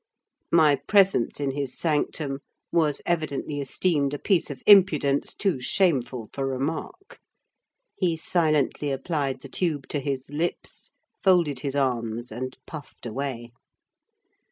My 0.51 0.77
presence 0.77 1.39
in 1.39 1.51
his 1.51 1.77
sanctum 1.77 2.39
was 2.71 3.03
evidently 3.05 3.59
esteemed 3.61 4.15
a 4.15 4.17
piece 4.17 4.49
of 4.49 4.63
impudence 4.65 5.35
too 5.35 5.59
shameful 5.61 6.27
for 6.33 6.43
remark: 6.47 7.19
he 7.95 8.17
silently 8.17 8.89
applied 8.91 9.41
the 9.41 9.47
tube 9.47 9.87
to 9.89 9.99
his 9.99 10.31
lips, 10.31 10.93
folded 11.21 11.59
his 11.59 11.75
arms, 11.75 12.31
and 12.31 12.57
puffed 12.65 13.05
away. 13.05 13.51